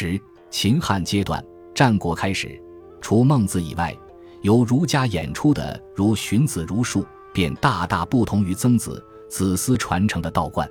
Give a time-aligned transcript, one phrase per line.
[0.00, 1.44] 十秦汉阶段，
[1.74, 2.58] 战国开始，
[3.02, 3.94] 除孟子以外，
[4.40, 10.66] 由儒家演出的如荀子儒术，便大大不同于曾子子思传承的道观，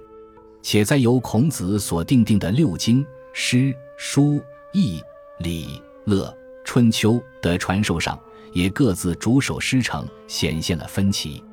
[0.63, 4.41] 且在由孔子所定定的六经、诗、书、
[4.73, 4.99] 易、
[5.41, 6.35] 礼、乐、
[6.65, 8.19] 春秋的传授上，
[8.51, 11.43] 也各自主守师承，显现了分歧。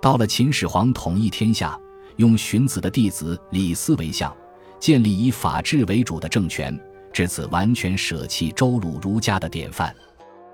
[0.00, 1.78] 到了秦始皇统一天下，
[2.16, 4.34] 用荀子的弟子李斯为相，
[4.80, 6.74] 建立以法治为主的政权，
[7.18, 9.92] 至此完全舍弃周鲁儒家的典范。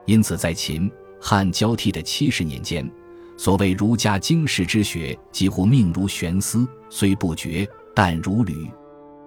[0.06, 0.90] 因此，在秦
[1.20, 2.90] 汉交替的七十年间，
[3.36, 8.66] 所谓儒家经世之学几乎命如悬丝，虽不绝，但如履。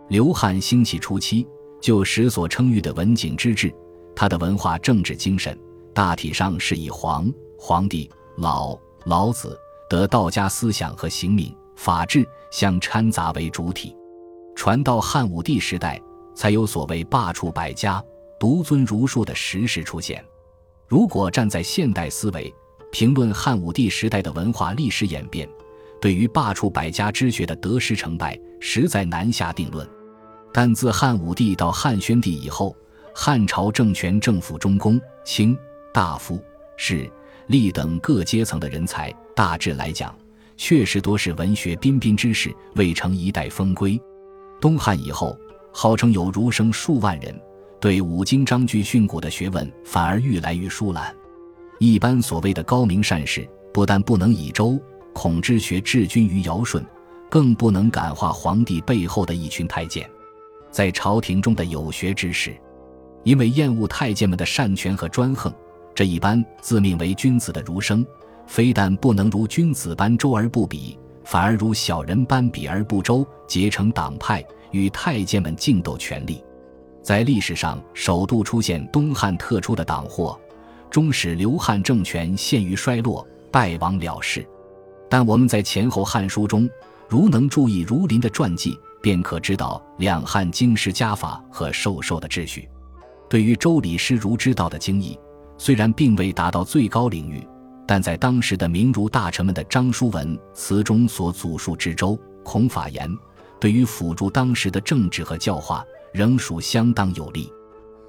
[0.09, 1.45] 刘汉兴起初期，
[1.79, 3.71] 就时所称誉的文景之治，
[4.15, 5.55] 他的文化政治精神
[5.93, 9.55] 大体上是以皇、皇帝、老、老子。
[9.87, 13.95] 得道家思想和刑名法治相掺杂为主体，
[14.55, 16.01] 传到汉武帝时代，
[16.37, 18.01] 才有所谓罢黜百家、
[18.39, 20.23] 独尊儒术的实事出现。
[20.87, 22.53] 如果站在现代思维
[22.91, 25.49] 评论汉武帝时代的文化历史演变，
[25.99, 29.85] 对于罢黜百家之学的得失成败，实在难下定论。
[30.53, 32.75] 但自汉武帝到汉宣帝以后，
[33.15, 35.57] 汉朝政权政府中宫、卿、
[35.91, 36.39] 大夫、
[36.77, 37.11] 士。
[37.47, 40.13] 吏等各阶层的人才，大致来讲，
[40.57, 43.97] 确实多是文学彬彬之士，未成一代风规。
[44.59, 45.37] 东汉以后，
[45.79, 47.39] 号称有儒生数万人，
[47.79, 51.15] 对五经章句训诂的学问反而愈来愈疏懒。
[51.77, 54.81] 一般所谓的高明善士，不但不能以周
[55.13, 56.83] 孔之学治君于尧舜，
[57.29, 60.09] 更不能感化皇帝背后的一群太监。
[60.71, 62.57] 在朝廷中的有学之士，
[63.23, 65.53] 因为厌恶太监们的擅权和专横。
[65.93, 68.03] 这一般自命为君子的儒生，
[68.47, 76.43] 非但不能如君子般周而不比，反而如小人般比而不周，结成党派，与太监们竞斗权力。
[77.01, 80.39] 在历史上首度出现东汉特出的党祸，
[80.89, 84.47] 终使刘汉政权陷于衰落，败亡了事。
[85.09, 86.69] 但我们在前后汉书中，
[87.07, 92.67] 如能注意儒林的传记，便可知道两汉经世家法和授受的秩序。
[93.29, 95.17] 对于周礼师儒之道的经义。
[95.59, 97.43] 虽然并未达到最高领域，
[97.87, 103.09] 但在当时的名儒大臣们的章书文词中所祖述之周孔法言，
[103.59, 107.51] 对于辅助当时的政治和教化仍属相当有利。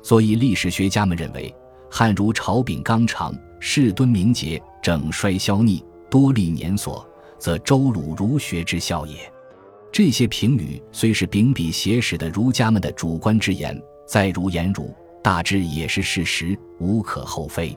[0.02, 1.54] 所以历史学家们认为，
[1.90, 7.06] 汉儒朝秉纲常，士敦明节，整衰消逆，多历年所，
[7.38, 9.16] 则周鲁儒学之效也。
[9.90, 14.94] 这些评语虽是秉笔写史的儒家们的主观之言，在如言儒。
[15.20, 17.76] 大致也是事实，无可厚非。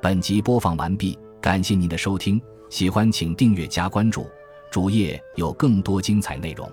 [0.00, 4.26] 本集播放完毕，感谢您的收听，喜欢请订阅加关注，
[4.70, 6.70] 主页有更多精彩内容。